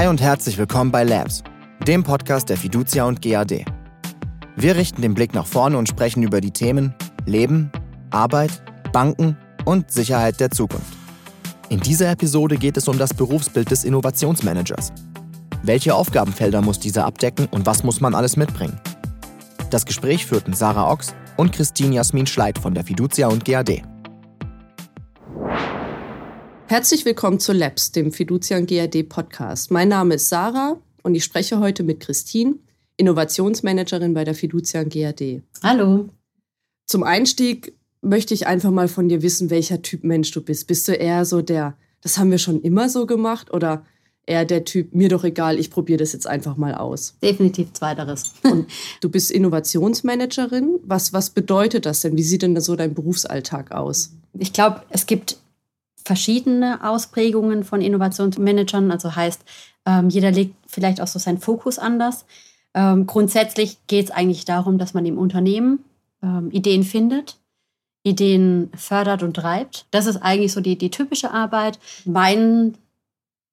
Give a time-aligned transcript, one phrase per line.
[0.00, 1.42] Hi und herzlich willkommen bei Labs,
[1.86, 3.66] dem Podcast der Fiducia und GAD.
[4.56, 6.94] Wir richten den Blick nach vorne und sprechen über die Themen
[7.26, 7.70] Leben,
[8.08, 8.62] Arbeit,
[8.94, 9.36] Banken
[9.66, 10.96] und Sicherheit der Zukunft.
[11.68, 14.90] In dieser Episode geht es um das Berufsbild des Innovationsmanagers.
[15.64, 18.80] Welche Aufgabenfelder muss dieser abdecken und was muss man alles mitbringen?
[19.68, 23.82] Das Gespräch führten Sarah Ochs und Christine Jasmin Schleit von der Fiducia und GAD.
[26.70, 29.72] Herzlich willkommen zu Labs, dem Fiducia und GAD Podcast.
[29.72, 32.60] Mein Name ist Sarah und ich spreche heute mit Christine,
[32.96, 35.42] Innovationsmanagerin bei der Fiducia und GAD.
[35.64, 36.10] Hallo.
[36.86, 40.68] Zum Einstieg möchte ich einfach mal von dir wissen, welcher Typ Mensch du bist.
[40.68, 43.84] Bist du eher so der, das haben wir schon immer so gemacht oder
[44.24, 47.16] eher der Typ, mir doch egal, ich probiere das jetzt einfach mal aus?
[47.20, 48.34] Definitiv zweiteres.
[48.44, 50.78] Und du bist Innovationsmanagerin.
[50.84, 52.16] Was, was bedeutet das denn?
[52.16, 54.12] Wie sieht denn so dein Berufsalltag aus?
[54.38, 55.40] Ich glaube, es gibt
[56.04, 58.90] verschiedene Ausprägungen von Innovationsmanagern.
[58.90, 59.42] Also heißt,
[59.86, 62.24] ähm, jeder legt vielleicht auch so seinen Fokus anders.
[62.74, 65.84] Ähm, grundsätzlich geht es eigentlich darum, dass man im Unternehmen
[66.22, 67.36] ähm, Ideen findet,
[68.02, 69.86] Ideen fördert und treibt.
[69.90, 71.78] Das ist eigentlich so die, die typische Arbeit.
[72.04, 72.74] Mein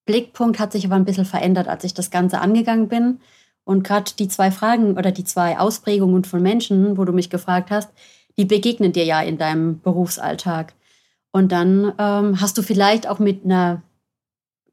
[0.05, 3.19] Blickpunkt hat sich aber ein bisschen verändert, als ich das Ganze angegangen bin.
[3.63, 7.69] Und gerade die zwei Fragen oder die zwei Ausprägungen von Menschen, wo du mich gefragt
[7.69, 7.89] hast,
[8.37, 10.73] die begegnen dir ja in deinem Berufsalltag.
[11.37, 13.83] Und dann ähm, hast du vielleicht auch mit einer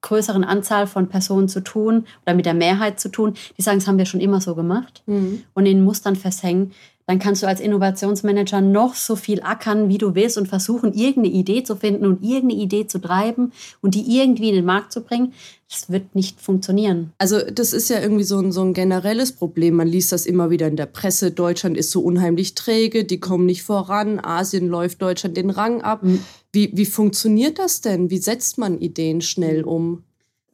[0.00, 3.86] größeren Anzahl von Personen zu tun oder mit der Mehrheit zu tun, die sagen, das
[3.86, 5.02] haben wir schon immer so gemacht.
[5.04, 5.42] Mhm.
[5.52, 6.72] und in Mustern festhängen
[7.06, 11.34] dann kannst du als Innovationsmanager noch so viel ackern, wie du willst und versuchen, irgendeine
[11.34, 13.52] Idee zu finden und irgendeine Idee zu treiben
[13.82, 15.32] und die irgendwie in den Markt zu bringen.
[15.68, 17.12] Das wird nicht funktionieren.
[17.18, 19.74] Also das ist ja irgendwie so ein, so ein generelles Problem.
[19.74, 21.30] Man liest das immer wieder in der Presse.
[21.30, 24.20] Deutschland ist so unheimlich träge, die kommen nicht voran.
[24.20, 26.02] Asien läuft Deutschland den Rang ab.
[26.02, 26.20] Mhm.
[26.52, 28.10] Wie, wie funktioniert das denn?
[28.10, 30.04] Wie setzt man Ideen schnell um?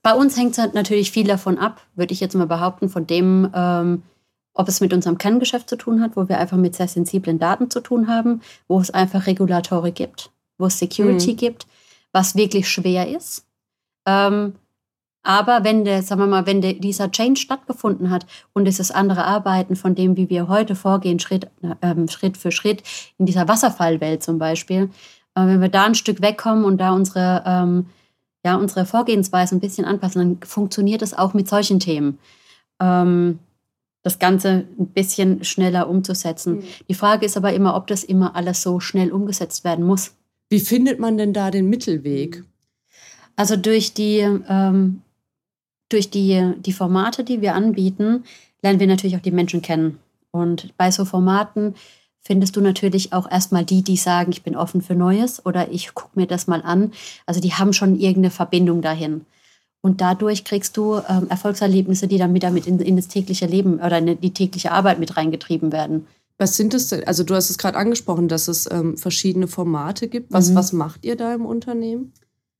[0.03, 3.07] Bei uns hängt es halt natürlich viel davon ab, würde ich jetzt mal behaupten, von
[3.07, 4.03] dem, ähm,
[4.55, 7.71] ob es mit unserem Kerngeschäft zu tun hat, wo wir einfach mit sehr sensiblen Daten
[7.71, 11.37] zu tun haben, wo es einfach Regulatorik gibt, wo es Security mhm.
[11.37, 11.67] gibt,
[12.13, 13.45] was wirklich schwer ist.
[14.07, 14.55] Ähm,
[15.23, 19.25] aber wenn der, sagen wir mal, wenn der, dieser Change stattgefunden hat und dieses andere
[19.25, 21.49] Arbeiten von dem, wie wir heute vorgehen, Schritt,
[21.83, 22.83] ähm, Schritt für Schritt
[23.19, 24.91] in dieser Wasserfallwelt zum Beispiel,
[25.35, 27.87] äh, wenn wir da ein Stück wegkommen und da unsere, ähm,
[28.45, 32.19] ja, unsere Vorgehensweise ein bisschen anpassen, dann funktioniert es auch mit solchen Themen.
[32.81, 33.39] Ähm,
[34.03, 36.57] das Ganze ein bisschen schneller umzusetzen.
[36.57, 36.63] Mhm.
[36.89, 40.13] Die Frage ist aber immer, ob das immer alles so schnell umgesetzt werden muss.
[40.49, 42.45] Wie findet man denn da den Mittelweg?
[43.37, 44.19] Also durch die,
[44.49, 45.03] ähm,
[45.89, 48.25] durch die, die Formate, die wir anbieten,
[48.63, 49.99] lernen wir natürlich auch die Menschen kennen.
[50.31, 51.75] Und bei so Formaten
[52.21, 55.95] findest du natürlich auch erstmal die, die sagen, ich bin offen für Neues oder ich
[55.95, 56.93] gucke mir das mal an.
[57.27, 59.25] Also die haben schon irgendeine Verbindung dahin.
[59.83, 63.81] Und dadurch kriegst du ähm, Erfolgserlebnisse, die dann wieder mit in, in, das tägliche Leben
[63.81, 66.07] oder in die tägliche Arbeit mit reingetrieben werden.
[66.39, 67.07] Was sind es denn?
[67.07, 70.33] Also du hast es gerade angesprochen, dass es ähm, verschiedene Formate gibt.
[70.33, 70.55] Was, mhm.
[70.55, 72.13] was macht ihr da im Unternehmen?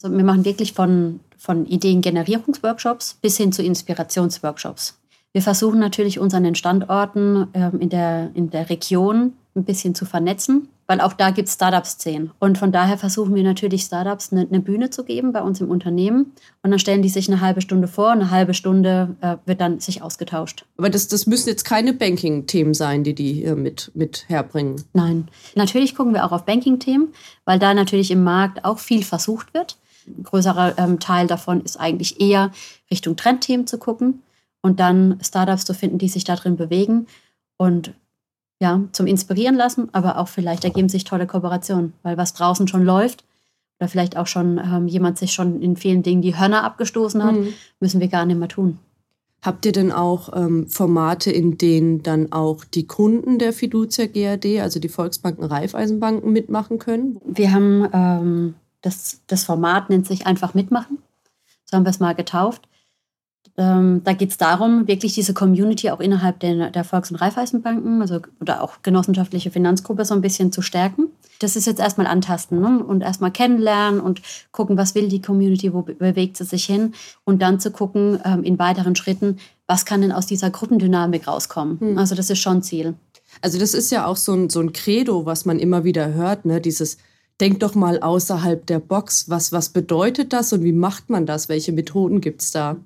[0.03, 4.99] Also wir machen wirklich von, von Ideengenerierungsworkshops bis hin zu Inspirationsworkshops.
[5.33, 9.95] Wir versuchen natürlich uns an den Standorten ähm, in, der, in der Region ein bisschen
[9.95, 12.33] zu vernetzen weil auch da gibt es Startup-Szenen.
[12.41, 15.71] Und von daher versuchen wir natürlich Startups eine, eine, Bühne zu geben bei uns im
[15.71, 16.33] Unternehmen.
[16.65, 19.79] Und dann stellen die sich eine halbe Stunde vor, eine halbe Stunde äh, wird dann
[19.79, 20.65] sich ausgetauscht.
[20.79, 24.83] Aber das, das müssen jetzt keine Banking-Themen sein, die die hier mit, mit herbringen.
[24.93, 25.29] Nein.
[25.55, 27.13] Natürlich gucken wir auch auf Banking-Themen,
[27.45, 29.79] weil da natürlich im Markt auch viel versucht wird.
[30.09, 32.51] Ein größerer ähm, Teil davon ist eigentlich eher
[32.91, 34.25] Richtung Trendthemen zu gucken
[34.61, 37.07] und dann Startups zu finden, die sich da drin bewegen.
[37.59, 37.93] Und
[38.61, 42.85] ja, zum Inspirieren lassen, aber auch vielleicht ergeben sich tolle Kooperationen, weil was draußen schon
[42.85, 43.25] läuft
[43.81, 47.35] oder vielleicht auch schon ähm, jemand sich schon in vielen Dingen die Hörner abgestoßen hat,
[47.35, 47.55] mhm.
[47.81, 48.79] müssen wir gar nicht mehr tun.
[49.43, 54.61] Habt ihr denn auch ähm, Formate, in denen dann auch die Kunden der Fiducia GAD,
[54.61, 57.19] also die Volksbanken, Raiffeisenbanken mitmachen können?
[57.25, 60.99] Wir haben ähm, das, das Format nennt sich einfach mitmachen.
[61.65, 62.69] So haben wir es mal getauft.
[63.57, 68.01] Ähm, da geht es darum, wirklich diese Community auch innerhalb der, der Volks- und Raiffeisenbanken
[68.01, 71.09] also, oder auch genossenschaftliche Finanzgruppe so ein bisschen zu stärken.
[71.41, 72.85] Das ist jetzt erstmal antasten ne?
[72.85, 76.95] und erstmal kennenlernen und gucken, was will die Community, wo bewegt sie sich hin
[77.25, 81.81] und dann zu gucken ähm, in weiteren Schritten, was kann denn aus dieser Gruppendynamik rauskommen.
[81.81, 81.99] Hm.
[81.99, 82.95] Also das ist schon Ziel.
[83.43, 86.45] Also das ist ja auch so ein, so ein Credo, was man immer wieder hört,
[86.45, 86.61] ne?
[86.61, 86.99] dieses
[87.41, 89.31] Denk doch mal außerhalb der Box.
[89.31, 91.49] Was, was bedeutet das und wie macht man das?
[91.49, 92.77] Welche Methoden gibt es da?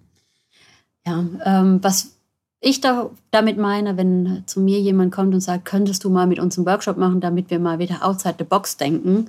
[1.07, 2.17] Ja, ähm, was
[2.61, 6.39] ich da, damit meine, wenn zu mir jemand kommt und sagt, könntest du mal mit
[6.39, 9.29] uns einen Workshop machen, damit wir mal wieder outside the box denken,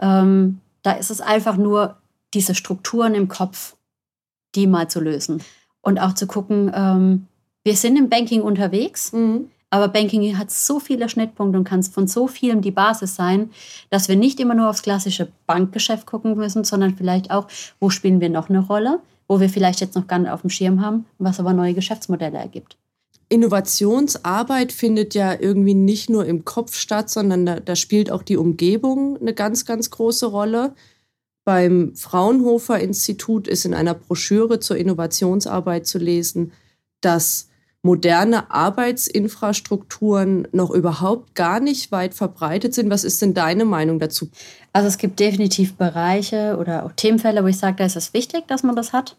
[0.00, 1.96] ähm, da ist es einfach nur
[2.34, 3.76] diese Strukturen im Kopf,
[4.54, 5.42] die mal zu lösen.
[5.80, 7.26] Und auch zu gucken, ähm,
[7.62, 9.50] wir sind im Banking unterwegs, mhm.
[9.70, 13.50] aber Banking hat so viele Schnittpunkte und kann von so vielem die Basis sein,
[13.90, 17.46] dass wir nicht immer nur aufs klassische Bankgeschäft gucken müssen, sondern vielleicht auch,
[17.78, 20.50] wo spielen wir noch eine Rolle, wo wir vielleicht jetzt noch gar nicht auf dem
[20.50, 22.76] Schirm haben, was aber neue Geschäftsmodelle ergibt.
[23.28, 28.36] Innovationsarbeit findet ja irgendwie nicht nur im Kopf statt, sondern da, da, spielt auch die
[28.36, 30.74] Umgebung eine ganz, ganz große Rolle.
[31.44, 36.52] Beim Fraunhofer Institut ist in einer Broschüre zur Innovationsarbeit zu lesen,
[37.00, 37.48] dass
[37.82, 42.90] moderne Arbeitsinfrastrukturen noch überhaupt gar nicht weit verbreitet sind.
[42.90, 44.28] Was ist denn deine Meinung dazu?
[44.76, 48.46] Also es gibt definitiv Bereiche oder auch Themenfälle, wo ich sage, da ist es wichtig,
[48.46, 49.16] dass man das hat.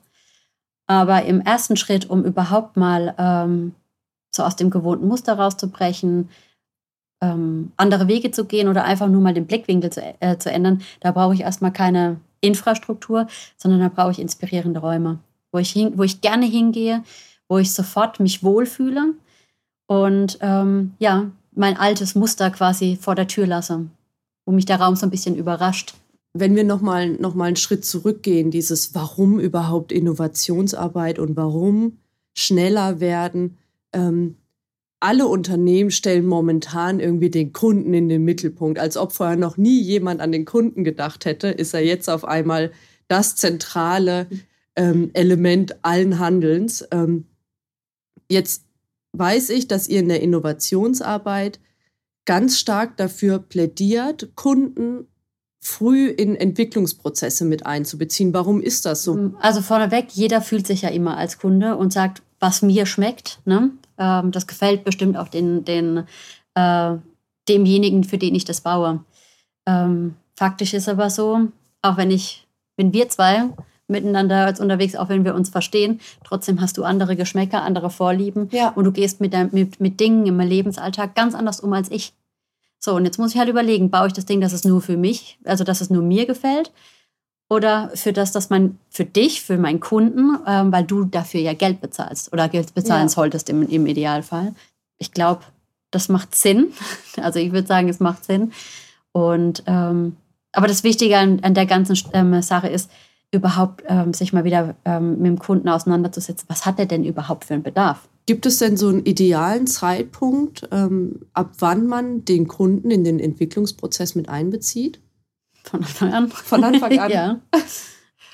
[0.86, 3.74] Aber im ersten Schritt, um überhaupt mal ähm,
[4.30, 6.30] so aus dem gewohnten Muster rauszubrechen,
[7.24, 10.83] ähm, andere Wege zu gehen oder einfach nur mal den Blickwinkel zu, äh, zu ändern,
[11.00, 13.25] da brauche ich erstmal keine Infrastruktur,
[13.57, 15.18] sondern da brauche ich inspirierende Räume,
[15.51, 17.04] wo ich, hin, wo ich gerne hingehe,
[17.48, 19.15] wo ich sofort mich wohlfühle
[19.88, 23.88] und ähm, ja, mein altes Muster quasi vor der Tür lasse,
[24.48, 25.96] wo mich der Raum so ein bisschen überrascht.
[26.34, 31.98] Wenn wir nochmal noch mal einen Schritt zurückgehen, dieses Warum überhaupt Innovationsarbeit und warum
[32.34, 33.58] schneller werden,
[33.92, 34.38] ähm,
[35.02, 38.80] alle Unternehmen stellen momentan irgendwie den Kunden in den Mittelpunkt.
[38.80, 42.24] Als ob vorher noch nie jemand an den Kunden gedacht hätte, ist er jetzt auf
[42.24, 42.72] einmal
[43.10, 44.28] das zentrale
[44.78, 46.88] ähm, Element allen Handelns.
[46.92, 47.26] Ähm,
[48.30, 48.64] jetzt
[49.12, 51.60] weiß ich, dass ihr in der Innovationsarbeit
[52.28, 55.08] ganz stark dafür plädiert, Kunden
[55.60, 58.34] früh in Entwicklungsprozesse mit einzubeziehen.
[58.34, 59.34] Warum ist das so?
[59.40, 63.40] Also vorneweg, jeder fühlt sich ja immer als Kunde und sagt, was mir schmeckt.
[63.46, 63.72] Ne?
[63.98, 66.04] Ähm, das gefällt bestimmt auch den, den,
[66.54, 66.96] äh,
[67.50, 69.04] demjenigen, für den ich das baue.
[69.66, 71.48] Ähm, faktisch ist aber so,
[71.82, 72.46] auch wenn ich,
[72.76, 73.50] wenn wir zwei
[73.88, 78.50] miteinander jetzt unterwegs, auch wenn wir uns verstehen, trotzdem hast du andere Geschmäcker, andere Vorlieben
[78.51, 78.69] ja.
[78.69, 82.13] und du gehst mit, dein, mit, mit Dingen im Lebensalltag ganz anders um als ich.
[82.80, 84.98] So, und jetzt muss ich halt überlegen, baue ich das Ding, dass es nur für
[84.98, 86.72] mich, also dass es nur mir gefällt
[87.50, 91.54] oder für das, dass man für dich, für meinen Kunden, ähm, weil du dafür ja
[91.54, 93.10] Geld bezahlst oder Geld bezahlen ja.
[93.10, 94.54] solltest im, im Idealfall.
[94.98, 95.42] Ich glaube,
[95.92, 96.74] das macht Sinn.
[97.19, 98.51] Also ich würde sagen, es macht Sinn.
[99.12, 100.18] Und ähm,
[100.51, 102.92] aber das Wichtige an, an der ganzen ähm, Sache ist,
[103.32, 106.48] überhaupt ähm, sich mal wieder ähm, mit dem Kunden auseinanderzusetzen.
[106.50, 108.08] Was hat er denn überhaupt für einen Bedarf?
[108.26, 113.20] Gibt es denn so einen idealen Zeitpunkt, ähm, ab wann man den Kunden in den
[113.20, 115.00] Entwicklungsprozess mit einbezieht?
[115.64, 116.30] Von Anfang an.
[116.30, 117.12] Von Anfang an.
[117.12, 117.40] ja.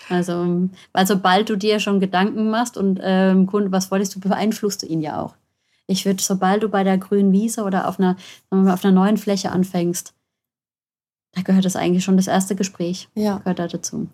[0.09, 4.83] Also, weil sobald du dir schon Gedanken machst und ähm, Kunden was wolltest, du beeinflusst
[4.83, 5.35] du ihn ja auch.
[5.87, 8.15] Ich würde, sobald du bei der grünen Wiese oder auf einer,
[8.49, 10.13] auf einer neuen Fläche anfängst,
[11.33, 13.09] da gehört das eigentlich schon das erste Gespräch.
[13.15, 13.39] Ja.
[13.39, 14.07] Gehört da dazu.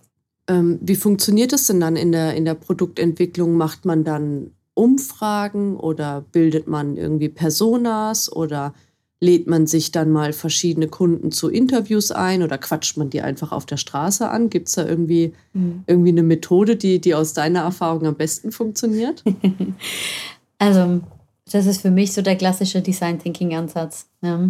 [0.49, 3.53] Ähm, wie funktioniert das denn dann in der, in der Produktentwicklung?
[3.53, 8.73] Macht man dann Umfragen oder bildet man irgendwie Personas oder
[9.21, 13.51] lädt man sich dann mal verschiedene Kunden zu Interviews ein oder quatscht man die einfach
[13.51, 14.49] auf der Straße an?
[14.49, 15.83] Gibt es da irgendwie, mhm.
[15.85, 19.23] irgendwie eine Methode, die, die aus deiner Erfahrung am besten funktioniert?
[20.57, 21.01] also,
[21.51, 24.07] das ist für mich so der klassische Design Thinking Ansatz.
[24.21, 24.49] Ja.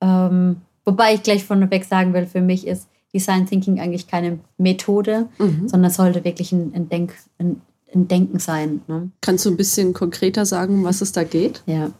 [0.00, 5.28] Ähm, wobei ich gleich vorneweg sagen will, für mich ist Design Thinking eigentlich keine Methode,
[5.38, 5.68] mhm.
[5.68, 7.62] sondern es sollte wirklich ein, ein, Denk, ein,
[7.94, 8.82] ein Denken sein.
[8.88, 9.10] Ne?
[9.20, 11.62] Kannst du ein bisschen konkreter sagen, um was es da geht?
[11.66, 11.90] Ja,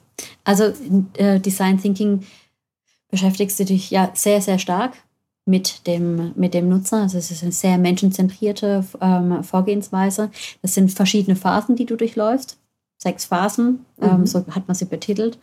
[0.43, 0.73] also
[1.15, 2.23] äh, Design Thinking
[3.11, 4.95] beschäftigst du dich ja sehr, sehr stark
[5.47, 7.03] mit dem, mit dem Nutzer.
[7.03, 10.31] Also es ist eine sehr menschenzentrierte ähm, Vorgehensweise.
[10.63, 12.59] Das sind verschiedene Phasen, die du durchläufst.
[12.97, 14.27] Sechs Phasen, ähm, mhm.
[14.27, 15.39] so hat man sie betitelt.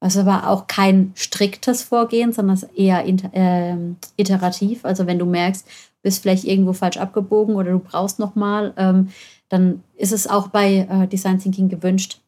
[0.00, 3.76] Also war auch kein striktes Vorgehen, sondern eher äh,
[4.16, 4.84] iterativ.
[4.84, 9.08] Also wenn du merkst, du bist vielleicht irgendwo falsch abgebogen oder du brauchst nochmal, ähm,
[9.48, 12.20] dann ist es auch bei äh, Design Thinking gewünscht,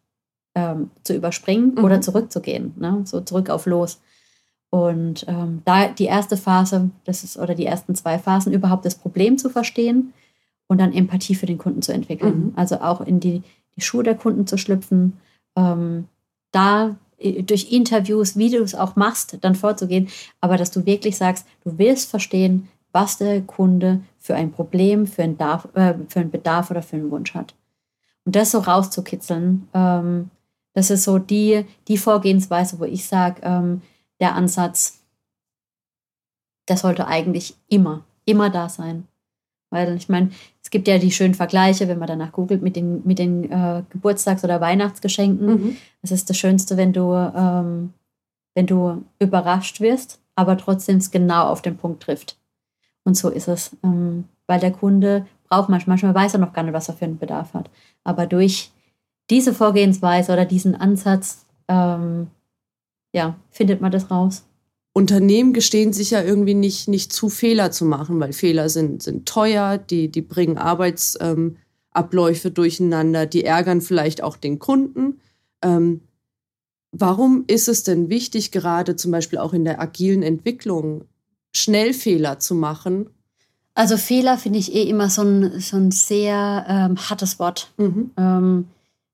[0.56, 1.84] ähm, zu überspringen mhm.
[1.84, 3.02] oder zurückzugehen, ne?
[3.04, 4.00] so zurück auf los.
[4.70, 8.94] Und ähm, da die erste Phase, das ist, oder die ersten zwei Phasen, überhaupt das
[8.94, 10.12] Problem zu verstehen
[10.68, 12.46] und dann Empathie für den Kunden zu entwickeln.
[12.46, 12.52] Mhm.
[12.56, 13.42] Also auch in die,
[13.76, 15.18] die Schuhe der Kunden zu schlüpfen,
[15.56, 16.06] ähm,
[16.52, 20.08] da durch Interviews, wie du es auch machst, dann vorzugehen,
[20.40, 25.22] aber dass du wirklich sagst, du willst verstehen, was der Kunde für ein Problem, für
[25.22, 27.54] einen, Darf, äh, für einen Bedarf oder für einen Wunsch hat.
[28.24, 30.30] Und das so rauszukitzeln, ähm,
[30.72, 33.82] das ist so die, die Vorgehensweise, wo ich sage, ähm,
[34.20, 35.00] der Ansatz,
[36.68, 39.06] der sollte eigentlich immer, immer da sein.
[39.70, 40.30] Weil ich meine,
[40.62, 43.82] es gibt ja die schönen Vergleiche, wenn man danach googelt, mit den, mit den äh,
[43.90, 45.46] Geburtstags- oder Weihnachtsgeschenken.
[45.46, 45.76] Mhm.
[46.02, 47.92] Das ist das Schönste, wenn du, ähm,
[48.54, 52.36] wenn du überrascht wirst, aber trotzdem es genau auf den Punkt trifft.
[53.04, 53.76] Und so ist es.
[53.82, 57.04] Ähm, weil der Kunde braucht manchmal, manchmal weiß er noch gar nicht, was er für
[57.04, 57.70] einen Bedarf hat.
[58.02, 58.72] Aber durch
[59.30, 62.28] diese Vorgehensweise oder diesen Ansatz, ähm,
[63.12, 64.44] ja, findet man das raus.
[64.92, 69.26] Unternehmen gestehen sich ja irgendwie nicht, nicht zu, Fehler zu machen, weil Fehler sind, sind
[69.26, 75.20] teuer, die, die bringen Arbeitsabläufe ähm, durcheinander, die ärgern vielleicht auch den Kunden.
[75.62, 76.00] Ähm,
[76.90, 81.04] warum ist es denn wichtig, gerade zum Beispiel auch in der agilen Entwicklung,
[81.54, 83.10] schnell Fehler zu machen?
[83.74, 87.70] Also Fehler finde ich eh immer so ein, so ein sehr ähm, hartes Wort.
[87.76, 88.10] Mhm.
[88.16, 88.68] Ähm,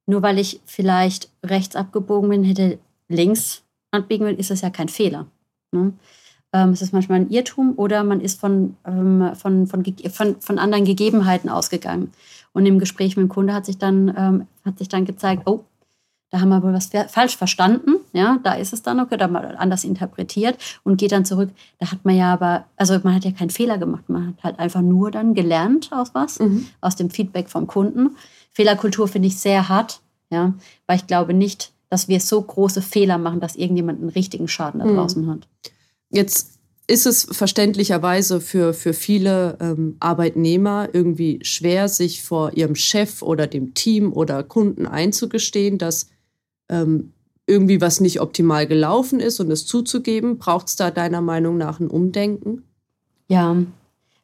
[0.06, 2.78] nur weil ich vielleicht rechts abgebogen bin, hätte
[3.08, 5.26] links abbiegen will, ist das ja kein Fehler.
[5.76, 5.92] Ne?
[6.52, 10.58] Ähm, es ist manchmal ein Irrtum oder man ist von, ähm, von, von, von, von
[10.58, 12.12] anderen Gegebenheiten ausgegangen.
[12.52, 15.64] Und im Gespräch mit dem Kunde hat sich dann, ähm, hat sich dann gezeigt, oh,
[16.30, 17.96] da haben wir wohl was falsch verstanden.
[18.12, 21.50] Ja, da ist es dann okay, da mal anders interpretiert und geht dann zurück.
[21.78, 24.08] Da hat man ja aber, also man hat ja keinen Fehler gemacht.
[24.08, 26.66] Man hat halt einfach nur dann gelernt aus was, mhm.
[26.80, 28.16] aus dem Feedback vom Kunden.
[28.52, 30.54] Fehlerkultur finde ich sehr hart, ja,
[30.86, 34.80] weil ich glaube nicht, dass wir so große Fehler machen, dass irgendjemand einen richtigen Schaden
[34.80, 34.96] da mhm.
[34.96, 35.30] draußen mhm.
[35.30, 35.48] hat.
[36.10, 36.56] Jetzt
[36.88, 43.46] ist es verständlicherweise für, für viele ähm, Arbeitnehmer irgendwie schwer, sich vor ihrem Chef oder
[43.46, 46.08] dem Team oder Kunden einzugestehen, dass
[46.68, 47.12] ähm,
[47.46, 50.38] irgendwie was nicht optimal gelaufen ist und es zuzugeben.
[50.38, 52.62] Braucht es da deiner Meinung nach ein Umdenken?
[53.28, 53.56] Ja,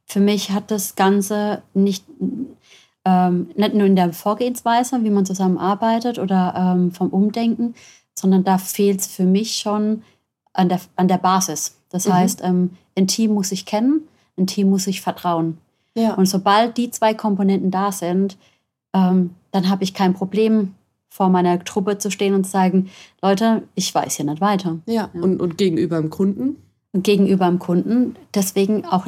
[0.07, 2.05] für mich hat das Ganze nicht,
[3.05, 7.75] ähm, nicht nur in der Vorgehensweise, wie man zusammenarbeitet oder ähm, vom Umdenken,
[8.15, 10.03] sondern da fehlt es für mich schon
[10.53, 11.79] an der, an der Basis.
[11.91, 12.13] Das mhm.
[12.13, 14.03] heißt, ähm, ein Team muss sich kennen,
[14.37, 15.59] ein Team muss sich vertrauen.
[15.95, 16.15] Ja.
[16.15, 18.37] Und sobald die zwei Komponenten da sind,
[18.95, 20.75] ähm, dann habe ich kein Problem,
[21.13, 22.89] vor meiner Truppe zu stehen und zu sagen,
[23.21, 24.79] Leute, ich weiß hier nicht weiter.
[24.87, 25.21] Ja, ja.
[25.21, 26.57] Und, und gegenüber dem Kunden?
[26.95, 28.17] Und gegenüber dem Kunden.
[28.35, 29.07] Deswegen auch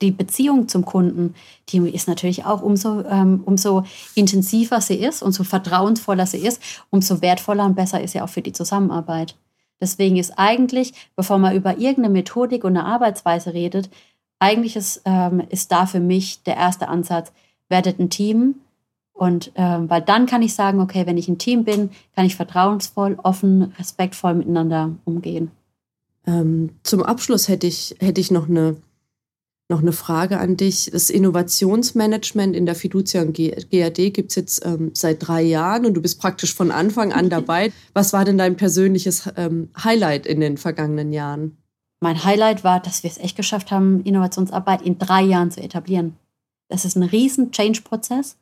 [0.00, 1.34] die Beziehung zum Kunden,
[1.68, 7.20] die ist natürlich auch umso, ähm, umso intensiver sie ist, umso vertrauensvoller sie ist, umso
[7.20, 9.36] wertvoller und besser ist sie auch für die Zusammenarbeit.
[9.80, 13.90] Deswegen ist eigentlich, bevor man über irgendeine Methodik und eine Arbeitsweise redet,
[14.38, 17.32] eigentlich ist, ähm, ist da für mich der erste Ansatz,
[17.68, 18.56] werdet ein Team.
[19.12, 22.36] Und ähm, weil dann kann ich sagen, okay, wenn ich ein Team bin, kann ich
[22.36, 25.50] vertrauensvoll, offen, respektvoll miteinander umgehen.
[26.26, 28.76] Ähm, zum Abschluss hätte ich, hätte ich noch eine
[29.68, 30.90] noch eine Frage an dich.
[30.92, 35.94] Das Innovationsmanagement in der Fiducia und GAD gibt es jetzt ähm, seit drei Jahren und
[35.94, 37.72] du bist praktisch von Anfang an dabei.
[37.92, 41.56] Was war denn dein persönliches ähm, Highlight in den vergangenen Jahren?
[42.00, 46.16] Mein Highlight war, dass wir es echt geschafft haben, Innovationsarbeit in drei Jahren zu etablieren.
[46.68, 48.36] Das ist ein riesen Change-Prozess.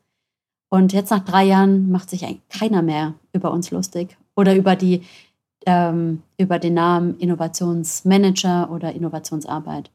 [0.71, 5.03] Und jetzt nach drei Jahren macht sich keiner mehr über uns lustig oder über, die,
[5.67, 9.91] ähm, über den Namen Innovationsmanager oder Innovationsarbeit.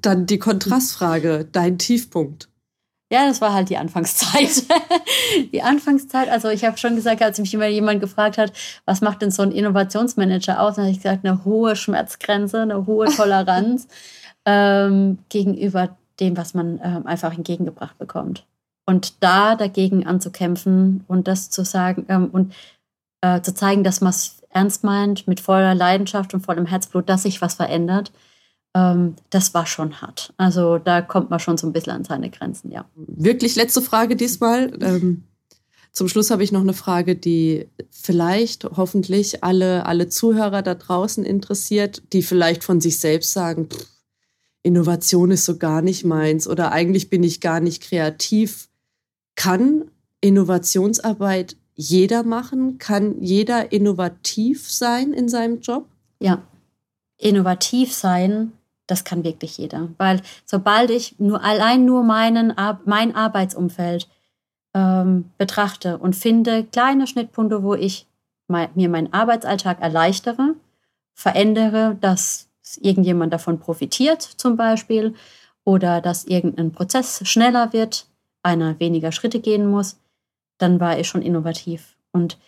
[0.00, 2.48] Dann die Kontrastfrage, dein Tiefpunkt.
[3.12, 4.64] Ja, das war halt die Anfangszeit.
[5.52, 8.52] die Anfangszeit, also ich habe schon gesagt, als mich immer jemand gefragt hat,
[8.84, 12.86] was macht denn so ein Innovationsmanager aus, dann habe ich gesagt, eine hohe Schmerzgrenze, eine
[12.86, 13.88] hohe Toleranz
[14.46, 18.46] ähm, gegenüber dem, was man ähm, einfach entgegengebracht bekommt.
[18.86, 22.54] Und da dagegen anzukämpfen und das zu sagen ähm, und
[23.22, 27.22] äh, zu zeigen, dass man es ernst meint, mit voller Leidenschaft und vollem Herzblut, dass
[27.22, 28.12] sich was verändert
[28.74, 30.32] ähm, das war schon hart.
[30.36, 32.84] Also da kommt man schon so ein bisschen an seine Grenzen, ja.
[32.94, 34.72] Wirklich letzte Frage diesmal.
[34.80, 35.24] Ähm,
[35.92, 41.24] zum Schluss habe ich noch eine Frage, die vielleicht hoffentlich alle, alle Zuhörer da draußen
[41.24, 43.86] interessiert, die vielleicht von sich selbst sagen, pff,
[44.62, 48.68] Innovation ist so gar nicht meins oder eigentlich bin ich gar nicht kreativ.
[49.34, 49.90] Kann
[50.20, 52.78] Innovationsarbeit jeder machen?
[52.78, 55.86] Kann jeder innovativ sein in seinem Job?
[56.20, 56.42] Ja,
[57.18, 58.52] innovativ sein
[58.90, 59.88] das kann wirklich jeder.
[59.98, 62.52] Weil sobald ich nur allein nur meinen,
[62.84, 64.08] mein Arbeitsumfeld
[64.74, 68.06] ähm, betrachte und finde kleine Schnittpunkte, wo ich
[68.48, 70.56] mein, mir meinen Arbeitsalltag erleichtere,
[71.14, 72.48] verändere, dass
[72.80, 75.14] irgendjemand davon profitiert zum Beispiel
[75.64, 78.06] oder dass irgendein Prozess schneller wird,
[78.42, 79.99] einer weniger Schritte gehen muss,
[80.60, 81.96] dann war ich schon innovativ.
[82.12, 82.38] Und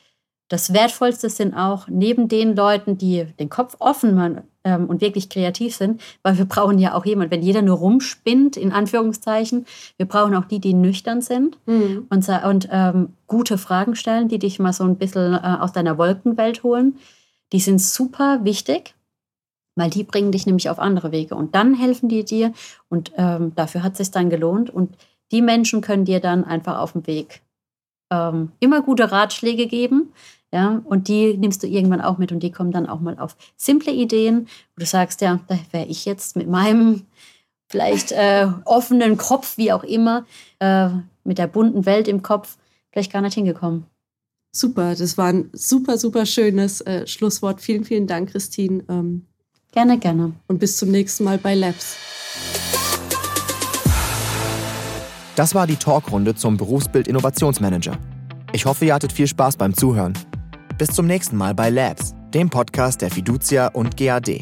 [0.52, 5.30] das Wertvollste sind auch neben den Leuten, die den Kopf offen machen ähm, und wirklich
[5.30, 9.64] kreativ sind, weil wir brauchen ja auch jemanden, wenn jeder nur rumspinnt, in Anführungszeichen,
[9.96, 12.06] wir brauchen auch die, die nüchtern sind mhm.
[12.10, 15.96] und, und ähm, gute Fragen stellen, die dich mal so ein bisschen äh, aus deiner
[15.96, 16.98] Wolkenwelt holen.
[17.52, 18.94] Die sind super wichtig,
[19.74, 22.52] weil die bringen dich nämlich auf andere Wege und dann helfen die dir
[22.90, 24.96] und ähm, dafür hat es sich dann gelohnt und
[25.30, 27.40] die Menschen können dir dann einfach auf dem Weg
[28.12, 30.12] ähm, immer gute Ratschläge geben,
[30.52, 33.36] ja, und die nimmst du irgendwann auch mit und die kommen dann auch mal auf
[33.56, 37.06] simple Ideen, wo du sagst, ja, da wäre ich jetzt mit meinem
[37.70, 40.26] vielleicht äh, offenen Kopf, wie auch immer,
[40.58, 40.90] äh,
[41.24, 42.58] mit der bunten Welt im Kopf,
[42.90, 43.86] vielleicht gar nicht hingekommen.
[44.54, 47.62] Super, das war ein super, super schönes äh, Schlusswort.
[47.62, 48.84] Vielen, vielen Dank, Christine.
[48.90, 49.24] Ähm,
[49.72, 50.34] gerne, gerne.
[50.46, 51.96] Und bis zum nächsten Mal bei Labs.
[55.34, 57.96] Das war die Talkrunde zum Berufsbild Innovationsmanager.
[58.52, 60.12] Ich hoffe, ihr hattet viel Spaß beim Zuhören.
[60.76, 64.40] Bis zum nächsten Mal bei Labs, dem Podcast der Fiducia und GAD.